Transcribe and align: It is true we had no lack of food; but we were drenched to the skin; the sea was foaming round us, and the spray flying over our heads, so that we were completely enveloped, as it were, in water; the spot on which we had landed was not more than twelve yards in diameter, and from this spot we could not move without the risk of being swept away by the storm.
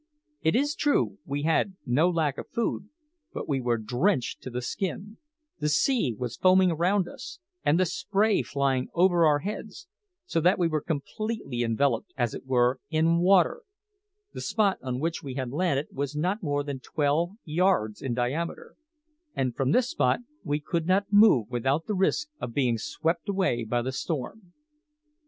It 0.41 0.55
is 0.55 0.73
true 0.73 1.19
we 1.27 1.43
had 1.43 1.75
no 1.85 2.09
lack 2.09 2.39
of 2.39 2.49
food; 2.49 2.89
but 3.33 3.47
we 3.47 3.61
were 3.61 3.77
drenched 3.77 4.41
to 4.41 4.49
the 4.49 4.59
skin; 4.63 5.19
the 5.59 5.69
sea 5.69 6.15
was 6.17 6.37
foaming 6.37 6.73
round 6.73 7.07
us, 7.07 7.37
and 7.63 7.79
the 7.79 7.85
spray 7.85 8.41
flying 8.41 8.87
over 8.95 9.27
our 9.27 9.37
heads, 9.41 9.87
so 10.25 10.41
that 10.41 10.57
we 10.57 10.67
were 10.67 10.81
completely 10.81 11.61
enveloped, 11.61 12.13
as 12.17 12.33
it 12.33 12.47
were, 12.47 12.79
in 12.89 13.19
water; 13.19 13.61
the 14.33 14.41
spot 14.41 14.79
on 14.81 14.99
which 14.99 15.21
we 15.21 15.35
had 15.35 15.51
landed 15.51 15.85
was 15.91 16.15
not 16.15 16.41
more 16.41 16.63
than 16.63 16.79
twelve 16.79 17.33
yards 17.45 18.01
in 18.01 18.15
diameter, 18.15 18.73
and 19.35 19.55
from 19.55 19.71
this 19.71 19.91
spot 19.91 20.21
we 20.43 20.59
could 20.59 20.87
not 20.87 21.13
move 21.13 21.47
without 21.51 21.85
the 21.85 21.93
risk 21.93 22.27
of 22.39 22.55
being 22.55 22.79
swept 22.79 23.29
away 23.29 23.63
by 23.63 23.83
the 23.83 23.91
storm. 23.91 24.51